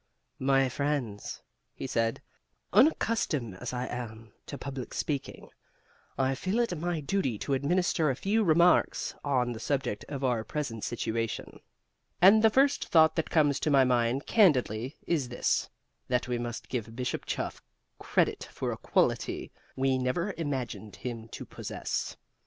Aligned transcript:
"My 0.39 0.67
friends" 0.67 1.43
(he 1.75 1.85
said), 1.85 2.23
"unaccustomed 2.73 3.53
as 3.61 3.71
I 3.71 3.85
am 3.85 4.33
to 4.47 4.57
public 4.57 4.95
speaking, 4.95 5.49
I 6.17 6.33
feel 6.33 6.59
it 6.59 6.75
my 6.75 7.01
duty 7.01 7.37
to 7.37 7.53
administer 7.53 8.09
a 8.09 8.15
few 8.15 8.43
remarks 8.43 9.13
on 9.23 9.51
the 9.51 9.59
subject 9.59 10.03
of 10.09 10.23
our 10.23 10.43
present 10.43 10.83
situation. 10.83 11.59
"And 12.19 12.43
the 12.43 12.49
first 12.49 12.87
thought 12.87 13.15
that 13.15 13.29
comes 13.29 13.59
to 13.59 13.69
my 13.69 13.83
mind, 13.83 14.25
candidly, 14.25 14.97
is 15.05 15.29
this, 15.29 15.69
that 16.07 16.27
we 16.27 16.39
must 16.39 16.67
give 16.67 16.95
Bishop 16.95 17.25
Chuff 17.27 17.61
credit 17.99 18.45
for 18.51 18.71
a 18.71 18.77
quality 18.77 19.51
we 19.75 19.99
never 19.99 20.33
imagined 20.35 20.95
him 20.95 21.27
to 21.27 21.45
possess. 21.45 22.17